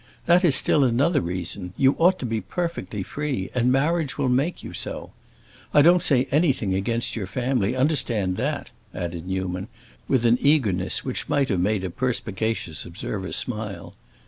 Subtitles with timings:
[0.25, 4.63] That is still another reason; you ought to be perfectly free, and marriage will make
[4.63, 5.11] you so.
[5.75, 9.67] I don't say anything against your family—understand that!" added Newman,
[10.07, 13.93] with an eagerness which might have made a perspicacious observer smile.